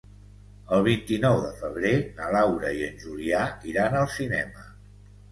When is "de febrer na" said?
1.43-2.29